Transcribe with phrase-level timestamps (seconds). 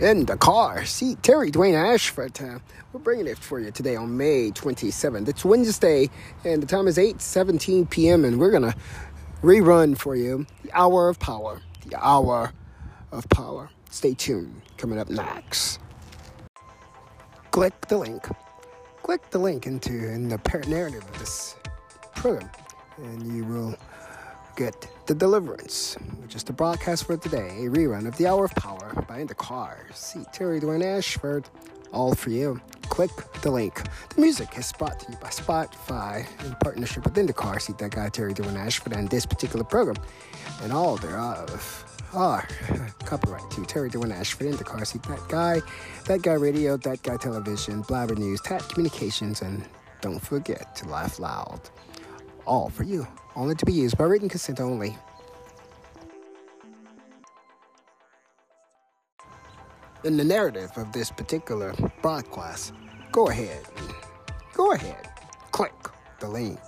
[0.00, 1.22] in the car seat.
[1.22, 2.40] Terry Dwayne Ashford.
[2.40, 2.58] Uh,
[2.92, 5.28] we're bringing it for you today on May 27th.
[5.28, 6.10] It's Wednesday,
[6.44, 8.24] and the time is 8:17 p.m.
[8.24, 8.74] And we're gonna
[9.42, 11.60] rerun for you the hour of power.
[11.86, 12.52] The hour
[13.12, 13.70] of power.
[13.90, 14.60] Stay tuned.
[14.76, 15.80] Coming up next.
[17.50, 18.26] Click the link.
[19.02, 20.38] Click the link into in the
[20.68, 21.56] narrative of this
[22.14, 22.50] program,
[22.98, 23.76] and you will
[24.56, 28.52] get The Deliverance, which is the broadcast for today, a rerun of The Hour of
[28.52, 29.86] Power by In the Car.
[29.92, 31.48] See Terry Dwayne Ashford,
[31.92, 32.60] all for you.
[32.88, 33.10] Click
[33.42, 33.82] the link.
[34.14, 37.60] The music is brought to you by Spotify in partnership with In the Car.
[37.60, 39.96] See that guy Terry Dwayne Ashford and this particular program
[40.62, 42.48] and all thereof are
[43.04, 45.02] copyright to Terry Dwayne Ashford in the car seat.
[45.02, 45.60] That guy,
[46.06, 49.68] that guy radio, that guy television, Blabber News, Tat Communications, and
[50.00, 51.60] don't forget to laugh loud.
[52.46, 54.96] All for you only to be used by written consent only.
[60.04, 62.72] In the narrative of this particular broadcast,
[63.10, 63.64] go ahead,
[64.54, 65.08] go ahead,
[65.50, 65.74] click
[66.20, 66.60] the link.